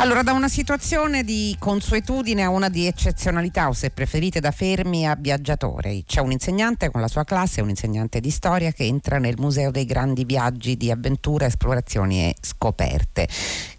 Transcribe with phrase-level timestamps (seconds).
[0.00, 5.04] Allora, da una situazione di consuetudine a una di eccezionalità, o se preferite da fermi
[5.08, 6.04] a viaggiatori.
[6.06, 9.72] C'è un insegnante con la sua classe, un insegnante di storia che entra nel Museo
[9.72, 13.26] dei Grandi Viaggi di Avventura, Esplorazioni e Scoperte.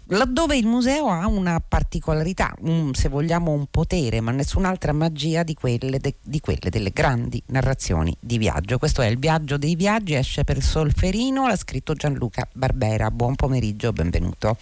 [0.08, 5.54] Laddove il museo ha una particolarità, un, se vogliamo un potere, ma nessun'altra magia di
[5.54, 8.76] quelle, de, di quelle delle grandi narrazioni di viaggio.
[8.76, 13.10] Questo è il viaggio dei viaggi, esce per Solferino, l'ha scritto Gianluca Barbera.
[13.10, 14.58] Buon pomeriggio, benvenuto.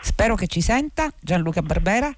[0.00, 2.12] Spero che ci senta Gianluca Barbera.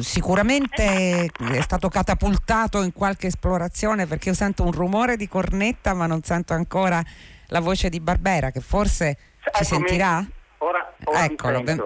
[0.00, 6.06] Sicuramente è stato catapultato in qualche esplorazione perché io sento un rumore di cornetta ma
[6.06, 7.02] non sento ancora
[7.46, 9.16] la voce di Barbera che forse
[9.54, 10.24] ci sentirà.
[10.58, 11.82] Ora, ora Eccolo, ben...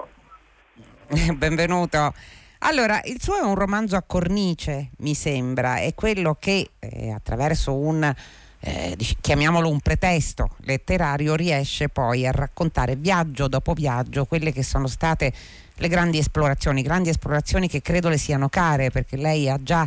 [1.36, 2.14] benvenuto.
[2.64, 7.74] Allora, il suo è un romanzo a cornice, mi sembra, è quello che eh, attraverso
[7.74, 8.14] un
[8.64, 14.86] eh, chiamiamolo un pretesto letterario, riesce poi a raccontare viaggio dopo viaggio quelle che sono
[14.86, 15.32] state
[15.74, 19.84] le grandi esplorazioni, grandi esplorazioni che credo le siano care perché lei ha già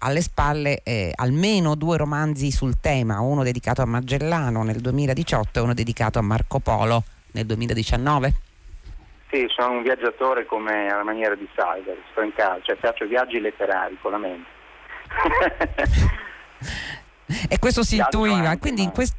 [0.00, 5.62] alle spalle eh, almeno due romanzi sul tema, uno dedicato a Magellano nel 2018 e
[5.62, 8.32] uno dedicato a Marco Polo nel 2019.
[9.30, 13.40] Sì, sono un viaggiatore come alla maniera di Salver, sto in casa, cioè faccio viaggi
[13.40, 14.48] letterari con la mente.
[17.48, 18.56] E questo si intuiva.
[18.56, 19.16] Quindi in questo,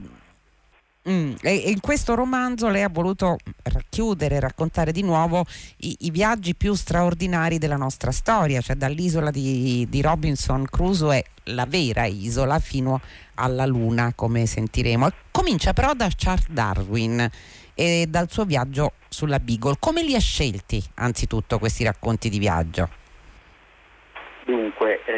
[1.09, 5.45] mm, in questo romanzo lei ha voluto racchiudere, raccontare di nuovo
[5.77, 11.66] i, i, viaggi più straordinari della nostra storia, cioè dall'isola di, di Robinson Crusoe, la
[11.66, 12.99] vera isola, fino
[13.35, 15.09] alla Luna, come sentiremo.
[15.31, 17.29] Comincia però da Charles Darwin
[17.73, 19.77] e dal suo viaggio sulla Beagle.
[19.79, 22.89] Come li ha scelti anzitutto questi racconti di viaggio?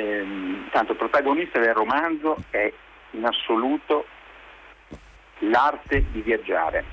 [0.02, 2.72] Ehm, tanto il protagonista del romanzo è
[3.12, 4.08] in assoluto
[5.40, 6.84] l'arte di viaggiare.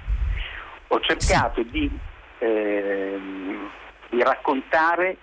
[0.89, 1.91] Ho cercato di,
[2.39, 3.71] ehm,
[4.11, 5.17] di raccontare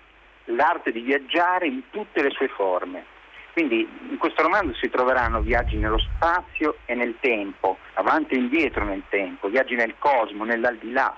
[0.45, 3.05] l'arte di viaggiare in tutte le sue forme.
[3.53, 8.83] Quindi in questo romanzo si troveranno viaggi nello spazio e nel tempo, avanti e indietro
[8.83, 11.15] nel tempo, viaggi nel cosmo, nell'aldilà,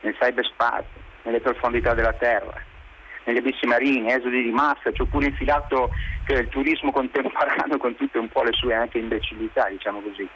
[0.00, 2.72] nel cyberspazio, nelle profondità della Terra
[3.24, 5.90] negli abissi marini, esodi di massa, ci ho pure infilato
[6.28, 10.28] il turismo contemporaneo con tutte un po' le sue anche imbecillità, diciamo così.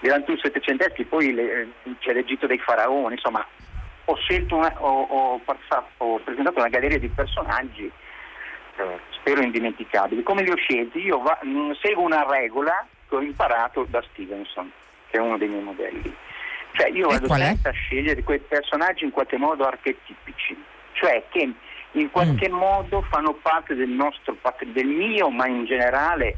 [0.00, 1.68] Gli Rantus settecenteschi, poi le,
[2.00, 3.46] c'è l'Egitto dei faraoni, insomma,
[4.04, 4.16] ho,
[4.50, 7.90] una, ho, ho, passato, ho presentato una galleria di personaggi
[8.76, 10.22] eh, spero indimenticabili.
[10.22, 10.98] Come li ho scelti?
[10.98, 14.70] Io va, mm, seguo una regola che ho imparato da Stevenson,
[15.08, 16.14] che è uno dei miei modelli.
[16.72, 20.56] Cioè io vado sempre a scegliere quei personaggi in qualche modo archetipici,
[20.92, 21.52] cioè che
[21.92, 22.54] in qualche mm.
[22.54, 24.36] modo fanno parte del nostro
[24.66, 26.36] del mio, ma in generale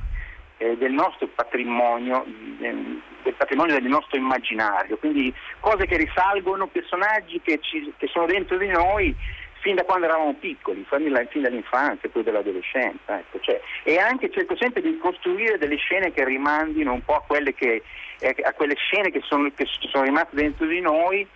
[0.58, 2.24] eh, del nostro patrimonio,
[2.58, 8.56] del patrimonio del nostro immaginario, quindi cose che risalgono, personaggi che, ci, che sono dentro
[8.56, 9.14] di noi
[9.60, 13.18] fin da quando eravamo piccoli, fin dall'infanzia poi dall'adolescenza.
[13.18, 17.22] Ecco, cioè, e anche cerco sempre di costruire delle scene che rimandino un po' a
[17.26, 17.82] quelle, che,
[18.20, 21.26] eh, a quelle scene che sono, che sono rimaste dentro di noi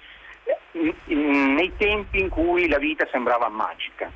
[1.07, 4.11] nei tempi in cui la vita sembrava magica.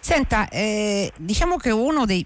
[0.00, 2.24] Senta, eh, diciamo che uno dei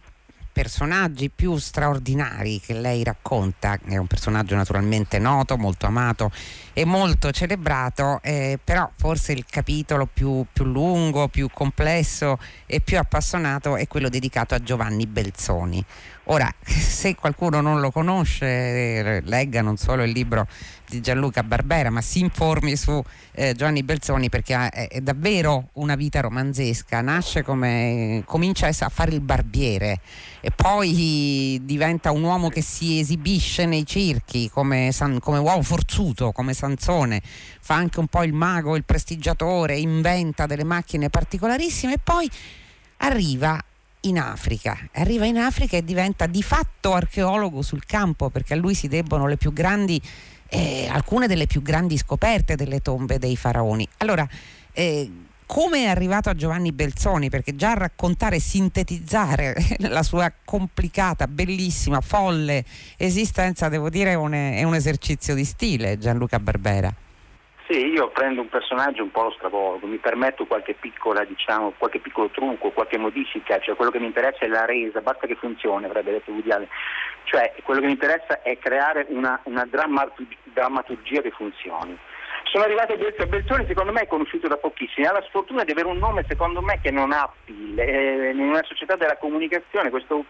[0.52, 6.30] personaggi più straordinari che lei racconta, è un personaggio naturalmente noto, molto amato
[6.72, 12.98] e molto celebrato, eh, però forse il capitolo più, più, lungo, più complesso e più
[12.98, 15.82] appassionato è quello dedicato a Giovanni Belzoni.
[16.30, 20.46] Ora, se qualcuno non lo conosce, legga non solo il libro
[20.88, 23.02] di Gianluca Barbera, ma si informi su
[23.32, 27.00] eh, Giovanni Belzoni perché è, è, davvero una vita romanzesca.
[27.00, 30.00] Nasce come comincia a fare il barbiere
[30.40, 36.30] e poi diventa un uomo che si esibisce nei circhi come, San, come uomo forzuto,
[36.30, 37.20] come Sansone,
[37.60, 42.30] fa anche un po' il mago, il prestigiatore, inventa delle macchine particolarissime e poi
[42.98, 43.60] arriva
[44.02, 44.78] in Africa.
[44.92, 49.26] Arriva in Africa e diventa di fatto archeologo sul campo perché a lui si debbono
[49.26, 50.00] le più grandi
[50.50, 53.86] eh, alcune delle più grandi scoperte delle tombe dei faraoni.
[53.98, 54.28] Allora,
[54.72, 55.10] eh,
[55.46, 57.28] come è arrivato a Giovanni Belzoni?
[57.28, 59.54] Perché già raccontare e sintetizzare
[59.88, 62.64] la sua complicata, bellissima, folle
[62.96, 66.94] esistenza, devo dire, è un, è un esercizio di stile, Gianluca Barbera.
[67.70, 72.00] Sì, io prendo un personaggio un po' lo stravolgo, mi permetto qualche piccola, diciamo, qualche
[72.00, 75.84] piccolo trucco, qualche modifica, cioè quello che mi interessa è la resa, basta che funzioni,
[75.84, 76.66] avrebbe detto Woody.
[77.22, 81.96] Cioè quello che mi interessa è creare una, una drammaturgia che funzioni.
[82.50, 85.86] Sono arrivato a Belzoni, secondo me è conosciuto da pochissimi, ha la sfortuna di avere
[85.86, 87.78] un nome secondo me che non ha appeal.
[87.78, 90.24] Eh, in una società della comunicazione questo,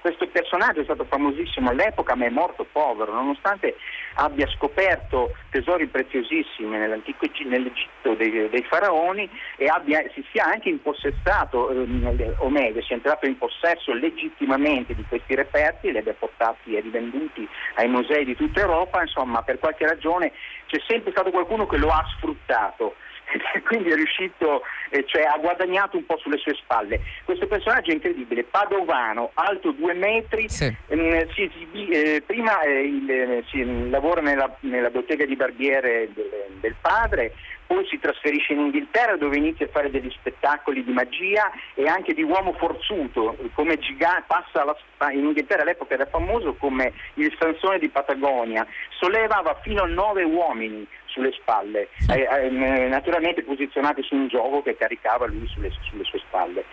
[0.00, 3.76] questo, personaggio è stato famosissimo all'epoca ma è morto povero, nonostante
[4.14, 12.34] abbia scoperto tesori preziosissimi nell'Egitto dei, dei faraoni e abbia, si sia anche impossessato, eh,
[12.36, 17.48] o meglio, sia entrato in possesso legittimamente di questi reperti, li abbia portati e rivenduti
[17.76, 20.32] ai musei di tutta Europa, insomma per qualche ragione
[20.66, 22.94] c'è sempre stato qualcuno che lo ha sfruttato
[23.66, 27.00] quindi è riuscito, eh, cioè ha guadagnato un po' sulle sue spalle.
[27.24, 30.74] Questo personaggio è incredibile, padovano, alto due metri, sì.
[30.88, 36.08] ehm, si, si, eh, prima eh, il, eh, si, lavora nella, nella, bottega di barbiere
[36.12, 36.30] del,
[36.60, 37.34] del padre,
[37.72, 42.12] poi si trasferisce in Inghilterra dove inizia a fare degli spettacoli di magia e anche
[42.12, 47.78] di uomo forzuto, come gigante, passa la, in Inghilterra all'epoca era famoso come il Sansone
[47.78, 54.28] di Patagonia, sollevava fino a nove uomini sulle spalle, eh, eh, naturalmente posizionati su un
[54.28, 56.64] gioco che caricava lui sulle, sulle sue spalle.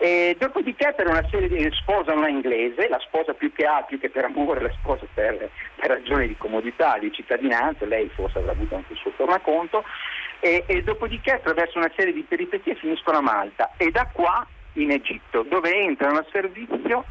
[0.00, 3.98] E dopodiché per una serie di sposa una inglese, la sposa più che ha, più
[3.98, 8.52] che per amore, la sposa per, per ragioni di comodità, di cittadinanza, lei forse avrà
[8.52, 9.84] avuto anche il suo tornaconto,
[10.40, 14.90] e, e dopodiché attraverso una serie di peripezie finiscono a Malta e da qua in
[14.90, 17.04] Egitto, dove entrano a servizio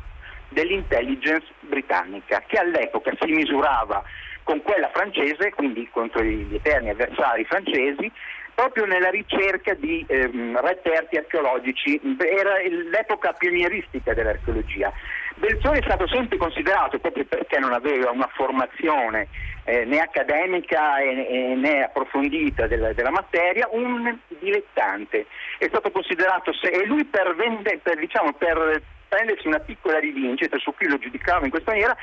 [0.49, 4.03] dell'intelligence britannica, che all'epoca si misurava
[4.43, 8.09] con quella francese, quindi contro gli eterni avversari francesi,
[8.55, 12.57] proprio nella ricerca di ehm, reperti archeologici, era
[12.89, 14.91] l'epoca pionieristica dell'archeologia.
[15.37, 19.27] Belzoni è stato sempre considerato, proprio perché non aveva una formazione
[19.65, 25.27] eh, né accademica e, e, né approfondita della, della, materia, un dilettante.
[25.59, 30.57] È stato considerato, se, e lui per, vende, per, diciamo, per prendersi una piccola rivincita,
[30.57, 31.95] su cui lo giudicava in questa maniera,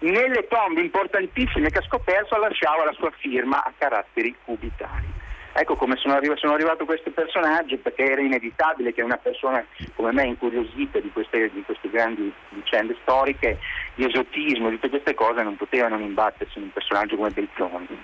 [0.00, 5.23] nelle tombe importantissime che ha scoperto lasciava la sua firma a caratteri cubitali.
[5.56, 9.64] Ecco come sono arrivato, sono arrivato questo personaggio perché era inevitabile che una persona
[9.94, 13.60] come me incuriosita di queste, di queste grandi vicende storiche,
[13.94, 18.02] di esotismo, di tutte queste cose non poteva non imbattersi in un personaggio come Belzoni.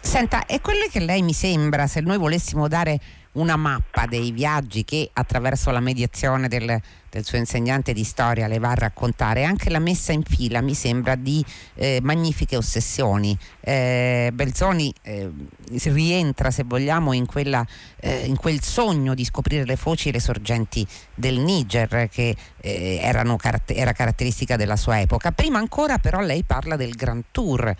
[0.00, 2.98] Senta, è quello che lei mi sembra, se noi volessimo dare
[3.32, 6.80] una mappa dei viaggi che attraverso la mediazione del,
[7.12, 10.72] del suo insegnante di storia le va a raccontare, anche la messa in fila mi
[10.72, 11.44] sembra di
[11.74, 13.36] eh, magnifiche ossessioni.
[13.60, 15.30] Eh, Belzoni eh,
[15.68, 17.66] rientra, se vogliamo, in, quella,
[18.00, 22.98] eh, in, quel sogno di scoprire le foci e le sorgenti del Niger che eh,
[23.02, 23.36] erano,
[23.66, 25.32] era caratteristica della sua epoca.
[25.32, 27.74] Prima ancora però lei parla del Grand Tour,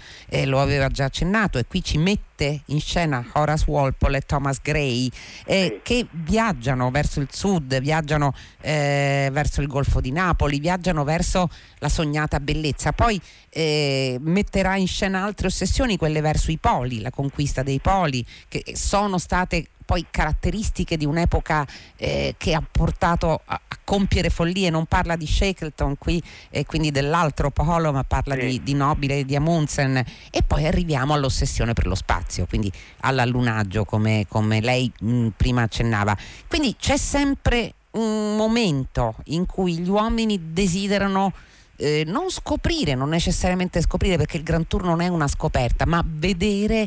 [0.44, 5.10] lo aveva già accennato e qui ci mette in scena Horace Walpole e Thomas Gray
[5.44, 11.48] eh, che viaggiano verso il sud, viaggiano eh, verso il Golfo di Napoli, viaggiano verso
[11.78, 12.92] la sognata bellezza.
[12.92, 18.24] Poi eh, metterà in scena altre ossessioni, quelle verso i poli, la conquista dei poli,
[18.48, 21.66] che sono state poi caratteristiche di un'epoca
[21.96, 26.90] eh, che ha portato a, a, compiere follie, non parla di Shackleton qui e quindi
[26.90, 28.46] dell'altro polo, ma parla sì.
[28.46, 33.84] di, di, Nobile e di Amundsen e poi arriviamo all'ossessione per lo spazio, quindi all'allunaggio
[33.84, 36.16] come, come lei mh, prima accennava.
[36.48, 41.32] Quindi c'è sempre un momento in cui gli uomini desiderano
[41.76, 46.02] eh, non scoprire, non necessariamente scoprire perché il Grand Tour non è una scoperta, ma
[46.04, 46.86] vedere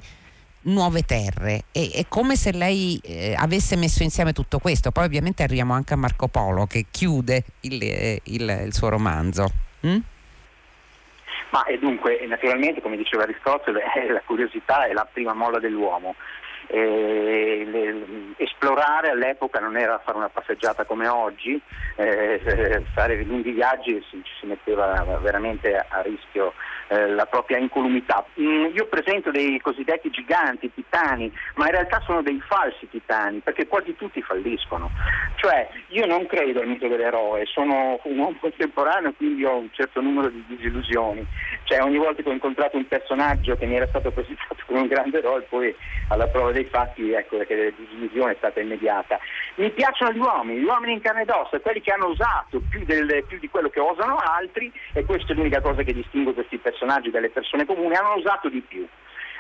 [0.66, 1.66] nuove terre.
[1.72, 4.92] E, è come se lei eh, avesse messo insieme tutto questo.
[4.92, 9.52] Poi ovviamente arriviamo anche a Marco Polo che chiude il, eh, il, il suo romanzo.
[9.86, 10.00] Mm?
[11.52, 13.82] Ma e dunque, naturalmente, come diceva Aristotele,
[14.12, 16.16] la curiosità è la prima molla dell'uomo.
[16.68, 21.60] Eh, le, esplorare all'epoca non era fare una passeggiata come oggi,
[21.96, 26.54] eh, fare lunghi viaggi si, si metteva veramente a rischio
[26.88, 28.24] eh, la propria incolumità.
[28.40, 33.68] Mm, io presento dei cosiddetti giganti, titani, ma in realtà sono dei falsi titani, perché
[33.68, 34.92] quasi tutti falliscono.
[35.36, 40.00] Cioè, io non credo al mito dell'eroe, sono un uomo contemporaneo, quindi ho un certo
[40.00, 41.26] numero di disillusioni.
[41.64, 44.88] Cioè, ogni volta che ho incontrato un personaggio che mi era stato presentato come un
[44.88, 45.76] grande eroe, poi
[46.10, 49.20] alla prova dei fatti, ecco, che la disillusione è stata immediata.
[49.56, 52.84] Mi piacciono gli uomini, gli uomini in carne ed ossa, quelli che hanno osato più,
[52.86, 56.58] del, più di quello che osano altri, e questa è l'unica cosa che distingue questi
[56.58, 58.86] personaggi personaggi, dalle persone comuni, hanno usato di più.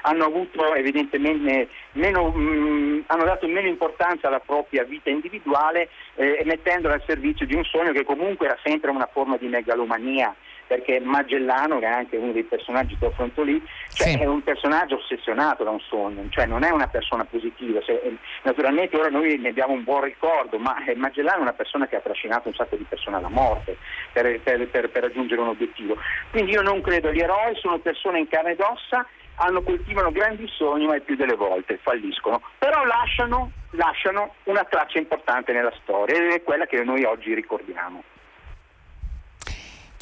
[0.03, 6.43] Hanno avuto evidentemente meno, mh, mm, hanno dato meno importanza alla propria vita individuale eh,
[6.45, 10.33] mettendola al servizio di un sogno che comunque era sempre una forma di megalomania
[10.67, 13.61] perché Magellano, che è anche uno dei personaggi che affronto lì,
[13.93, 14.19] cioè sì.
[14.19, 17.79] è un personaggio ossessionato da un sogno, cioè non è una persona positiva.
[17.85, 21.87] Eh, naturalmente ora noi ne abbiamo un buon ricordo, ma eh, Magellano è una persona
[21.87, 23.77] che ha trascinato un sacco di persone alla morte
[24.11, 25.97] per, per, per, per raggiungere un obiettivo.
[26.31, 29.05] Quindi io non credo agli eroi, sono persone in carne ed ossa
[29.35, 34.97] hanno, coltivano grandi sogni ma il più delle volte falliscono, però lasciano, lasciano una traccia
[34.97, 38.03] importante nella storia ed è quella che noi oggi ricordiamo.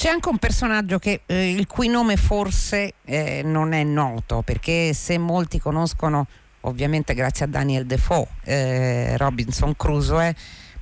[0.04, 4.94] C'è anche un personaggio che, eh, il cui nome forse eh, non è noto, perché
[4.94, 6.28] se molti conoscono,
[6.62, 10.36] ovviamente grazie a Daniel Defoe, eh, Robinson Crusoe,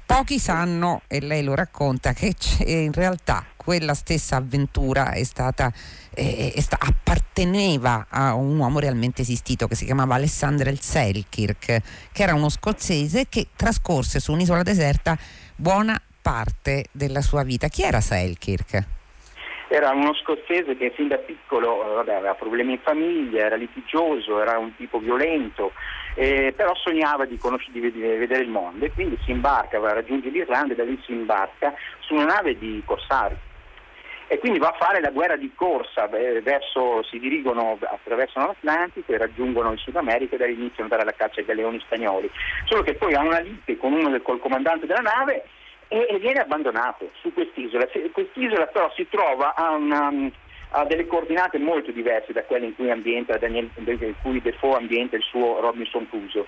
[0.08, 2.34] pochi sanno, e lei lo racconta, che
[2.66, 5.72] in realtà quella stessa avventura è stata,
[6.12, 12.24] è, è sta, apparteneva a un uomo realmente esistito che si chiamava Alexander Selkirk, che
[12.24, 15.16] era uno scozzese che trascorse su un'isola deserta
[15.56, 17.68] buona parte della sua vita.
[17.68, 19.00] Chi era Selkirk?
[19.74, 24.42] Era uno scozzese che fin da piccolo eh, vabbè, aveva problemi in famiglia, era litigioso,
[24.42, 25.72] era un tipo violento,
[26.16, 29.94] eh, però sognava di, conoscere, di, vedere il mondo e quindi si imbarca, va a
[29.94, 33.38] raggiungere l'Irlanda e da lì si imbarca su una nave di corsari.
[34.28, 39.18] E quindi va a fare la guerra di corsa, verso, si dirigono, attraversano l'Atlantico e
[39.18, 42.30] raggiungono il Sud America e da lì iniziano ad andare alla caccia ai galeoni spagnoli,
[42.66, 45.46] solo che poi ha una lite con uno del, col comandante della nave
[45.92, 47.86] e, viene abbandonato su quest'isola.
[48.12, 50.10] Quest'isola però si trova a, una,
[50.70, 55.18] a delle coordinate molto diverse da quelle in cui, ambienta Daniel, in cui Defoe ambienta
[55.18, 56.46] il suo Robinson Crusoe.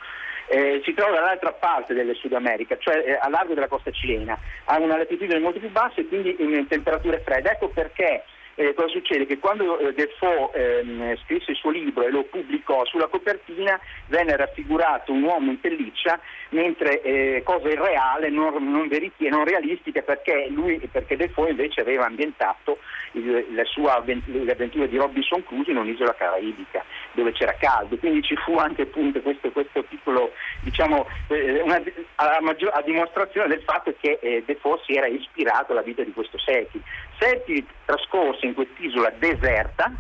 [0.48, 4.38] Eh, si trova dall'altra parte del Sud America, cioè eh, a largo della costa cilena,
[4.66, 7.52] ha una latitudine molto più bassa e quindi in temperature fredde.
[7.52, 8.24] Ecco perché
[8.56, 9.26] eh, cosa succede?
[9.26, 14.36] Che quando eh, Defoe ehm, scrisse il suo libro e lo pubblicò sulla copertina venne
[14.36, 16.20] raffigurato un uomo in pelliccia,
[16.50, 22.06] mentre eh, cosa irreale, non, non veritiera, non realistica, perché, lui, perché Defoe invece aveva
[22.06, 22.78] ambientato
[23.14, 26.84] il, la sua le avventure di Robinson Crusoe in un'isola caraibica
[27.14, 30.32] dove c'era caldo, quindi ci fu anche appunto questo, questo piccolo,
[30.62, 31.82] diciamo, eh, una,
[32.16, 36.12] a, maggior, a, dimostrazione del fatto che eh, Defoe si era ispirato alla vita di
[36.12, 36.82] questo Seti.
[37.20, 39.92] Seti trascorse in quest'isola deserta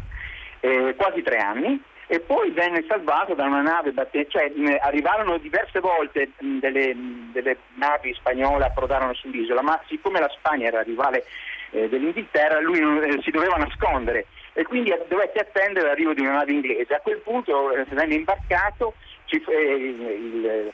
[0.60, 5.38] eh, quasi tre anni e poi venne salvato da una nave battente, cioè mh, arrivarono
[5.38, 10.82] diverse volte mh, delle, mh, delle, navi spagnole approdarono sull'isola, ma siccome la Spagna era
[10.82, 11.26] rivale
[11.72, 16.52] eh, dell'Inghilterra lui eh, si doveva nascondere e quindi dovette attendere l'arrivo di una nave
[16.52, 16.94] inglese.
[16.94, 18.94] A quel punto eh, venne imbarcato,
[19.28, 20.72] eh, il,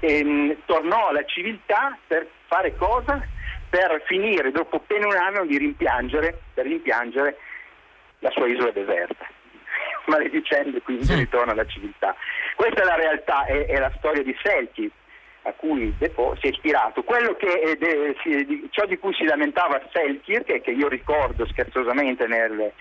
[0.00, 3.36] ehm, tornò alla civiltà per fare cosa?
[3.70, 7.36] Per finire dopo appena un anno di rimpiangere, rimpiangere
[8.20, 9.26] la sua isola deserta
[10.06, 12.14] maledicendo quindi ritorno alla civiltà.
[12.56, 14.90] Questa è la realtà, è, è la storia di Selki
[15.42, 17.02] a cui Defoe si è ispirato.
[17.02, 22.72] Che, de, si, ciò di cui si lamentava Selkirk, che io ricordo scherzosamente nel,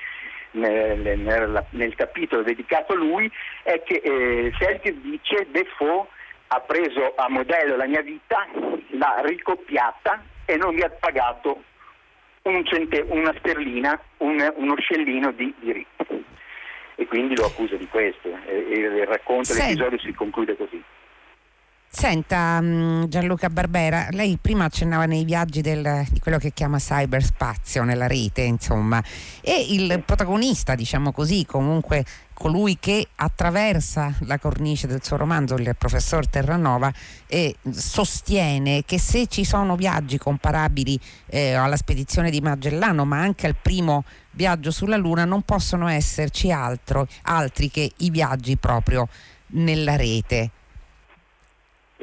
[0.52, 3.32] nel, nel, nel capitolo dedicato a lui,
[3.64, 6.08] è che eh, Selkirk dice Defoe
[6.48, 8.48] ha preso a modello la mia vita,
[8.92, 11.62] l'ha ricoppiata e non mi ha pagato
[12.44, 16.06] un cente, una sterlina, un, uno scellino di diritto
[16.96, 20.82] e quindi lo accusa di questo e, e il racconto dell'episodio si conclude così.
[21.90, 27.84] Senta mm, Gianluca Barbera, lei prima accennava nei viaggi del, di quello che chiama cyberspazio
[27.84, 29.02] nella rete, insomma,
[29.42, 35.76] e il protagonista, diciamo così, comunque colui che attraversa la cornice del suo romanzo, il
[35.76, 36.94] professor Terranova,
[37.26, 43.48] e sostiene che se ci sono viaggi comparabili eh, alla spedizione di Magellano, ma anche
[43.48, 49.08] al primo viaggio sulla Luna, non possono esserci altro, altri che i viaggi proprio
[49.48, 50.52] nella rete.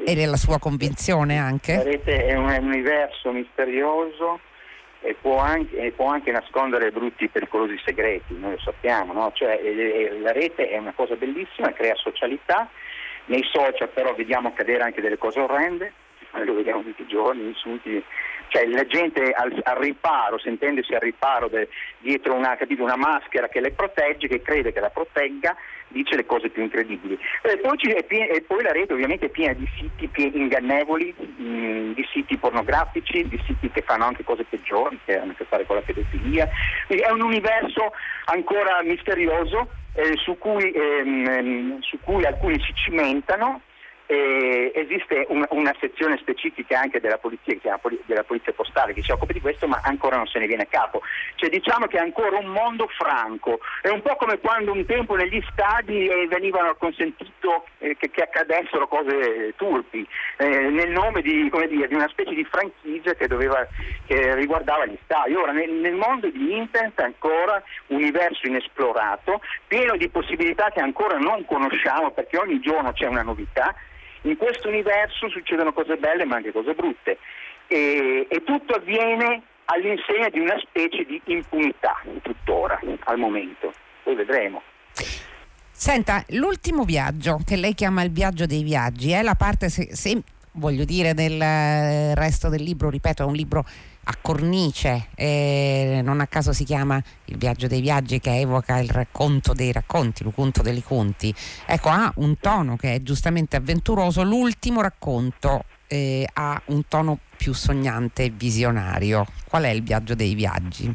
[0.05, 1.75] Ed è la sua convinzione anche?
[1.75, 4.39] La rete è un universo misterioso
[5.01, 9.31] e può anche, e può anche nascondere brutti e pericolosi segreti, noi lo sappiamo, no?
[9.33, 9.59] cioè,
[10.21, 12.69] la rete è una cosa bellissima, crea socialità,
[13.25, 15.93] nei social però vediamo accadere anche delle cose orrende,
[16.43, 18.03] lo vediamo tutti i giorni, insulti
[18.49, 21.67] cioè la gente al, al riparo, sentendosi al riparo de,
[21.99, 25.55] dietro una, capito, una, maschera che le protegge, che crede che la protegga,
[25.87, 27.17] dice le cose più incredibili.
[27.41, 32.07] E poi, piena, e poi la rete ovviamente è piena di siti ingannevoli, mh, di
[32.11, 35.75] siti pornografici, di siti che fanno anche cose peggiori, che hanno a che fare con
[35.75, 36.49] la pedofilia.
[36.87, 37.93] Quindi è un universo
[38.25, 43.61] ancora misterioso eh, su, cui, ehm, su cui alcuni si cimentano
[44.07, 47.57] eh, esiste un, una sezione specifica anche della polizia,
[48.05, 50.67] della polizia postale che si occupa di questo, ma ancora non se ne viene a
[50.67, 51.01] capo.
[51.35, 55.15] Cioè, diciamo che è ancora un mondo franco, è un po' come quando un tempo
[55.15, 60.07] negli stadi eh, venivano consentito eh, che, che, accadessero cose turpi,
[60.37, 63.67] eh, nel nome di, dire, di, una specie di franchigia che, doveva,
[64.05, 65.33] che riguardava gli stadi.
[65.33, 71.17] Ora, nel, nel mondo di internet ancora un universo inesplorato, pieno di possibilità che ancora
[71.17, 73.73] non conosciamo perché ogni giorno c'è una novità
[74.29, 77.17] in questo universo succedono cose belle ma anche cose brutte
[77.67, 84.61] e, e tutto avviene all'insegna di una specie di impunità tuttora al momento, poi vedremo.
[85.71, 90.21] Senta, l'ultimo viaggio che lei chiama il viaggio dei viaggi è la parte, se, se
[90.53, 93.65] voglio dire, del eh, resto del libro, ripeto, è un libro
[94.07, 98.89] a cornice, eh, non a caso si chiama Il viaggio dei viaggi che evoca il
[98.89, 101.33] racconto dei racconti, l'ucunto dei conti.
[101.65, 107.53] Ecco, ha un tono che è giustamente avventuroso, l'ultimo racconto eh, ha un tono più
[107.53, 109.25] sognante e visionario.
[109.49, 110.93] Qual è il viaggio dei viaggi?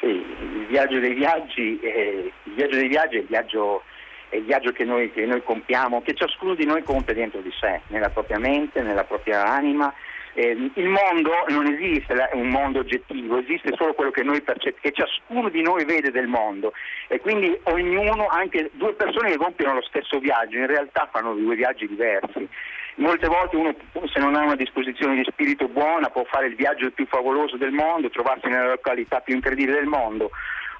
[0.00, 3.82] Sì, il viaggio dei viaggi, eh, il viaggio dei viaggi è il viaggio
[4.30, 7.52] è il viaggio che noi, che noi, compiamo, che ciascuno di noi compie dentro di
[7.60, 9.94] sé, nella propria mente, nella propria anima
[10.34, 14.92] eh, il mondo non esiste un mondo oggettivo, esiste solo quello che noi percepiamo, che
[14.92, 16.72] ciascuno di noi vede del mondo
[17.08, 21.54] e quindi ognuno, anche due persone che compiono lo stesso viaggio, in realtà fanno due
[21.54, 22.48] viaggi diversi.
[22.96, 23.74] Molte volte uno
[24.12, 27.72] se non ha una disposizione di spirito buona può fare il viaggio più favoloso del
[27.72, 30.30] mondo, trovarsi nella località più incredibile del mondo,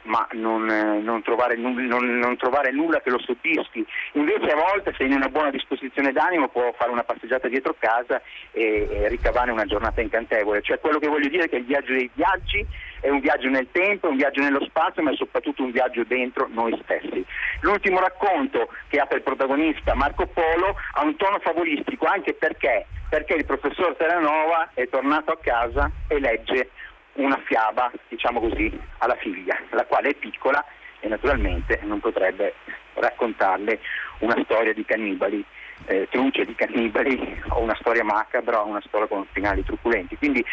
[0.05, 3.85] ma non, eh, non, trovare, non, non, trovare, nulla che lo stupischi.
[4.13, 8.21] Invece a volte se in una buona disposizione d'animo può fare una passeggiata dietro casa
[8.51, 10.63] e, e ricavare una giornata incantevole.
[10.63, 12.67] Cioè quello che voglio dire è che il viaggio dei viaggi
[13.01, 16.49] è un viaggio nel tempo, un viaggio nello spazio, ma è soprattutto un viaggio dentro
[16.51, 17.25] noi stessi.
[17.61, 23.35] L'ultimo racconto che ha per protagonista Marco Polo ha un tono favolistico anche perché, perché
[23.35, 26.71] il professor Terranova è tornato a casa e legge
[27.15, 30.65] una fiaba, diciamo così, alla figlia, la quale è piccola
[31.01, 32.55] e naturalmente non potrebbe
[32.95, 33.79] raccontarle
[34.19, 35.45] una storia di cannibali,
[35.87, 40.17] eh, truce di cannibali o una storia macabra o una storia con finali truculenti.
[40.17, 40.45] Quindi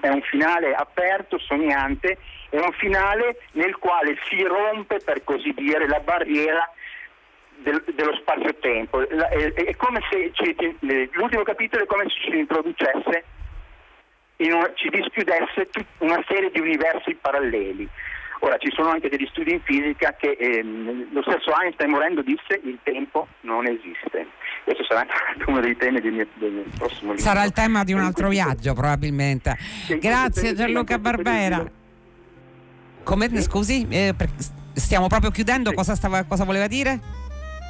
[0.00, 5.86] è un finale aperto, sognante, è un finale nel quale si rompe, per così dire,
[5.86, 6.68] la barriera
[7.56, 9.06] del, dello spazio-tempo.
[9.06, 10.56] È, come se ci,
[11.12, 13.24] l'ultimo capitolo è come se ci introducesse
[14.46, 15.68] una, ci dischiudesse
[15.98, 17.88] una serie di universi paralleli.
[18.40, 22.60] Ora ci sono anche degli studi in fisica che ehm, lo stesso Einstein morendo disse
[22.62, 24.28] il tempo non esiste.
[24.62, 25.04] Questo sarà
[25.46, 27.26] uno dei temi del mio, del prossimo libro.
[27.26, 29.56] Sarà il tema di un altro viaggio probabilmente.
[29.98, 31.68] Grazie Gianluca Barbera.
[33.02, 34.14] Come, scusi, eh,
[34.74, 37.17] stiamo proprio chiudendo, cosa, stava, cosa voleva dire?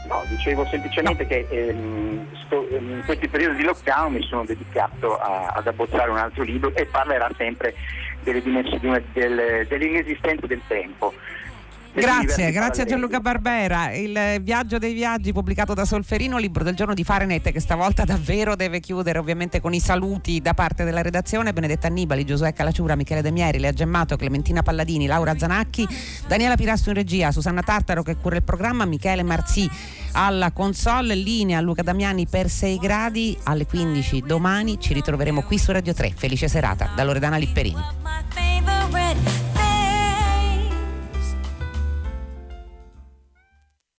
[0.08, 1.28] No, dicevo semplicemente no.
[1.28, 6.10] che ehm, sto, ehm, in questi periodi di lockdown mi sono dedicato a, ad abbozzare
[6.10, 7.74] un altro libro e parlerà sempre
[8.22, 11.12] delle dimensioni del, dell'inesistenza del tempo.
[12.00, 13.92] Grazie, grazie a Gianluca Barbera.
[13.92, 18.54] Il viaggio dei viaggi pubblicato da Solferino, libro del giorno di Farenet che stavolta davvero
[18.54, 21.52] deve chiudere ovviamente con i saluti da parte della redazione.
[21.52, 25.86] Benedetta Annibali, Giosuè Calacciura, Michele Demieri, Lea Gemmato, Clementina Palladini, Laura Zanacchi,
[26.26, 29.68] Daniela Pirasto in regia, Susanna Tartaro che cura il programma, Michele Marzi
[30.12, 35.72] alla console, linea Luca Damiani per 6 gradi alle 15 domani ci ritroveremo qui su
[35.72, 36.12] Radio 3.
[36.16, 37.82] Felice serata da Loredana Lipperini.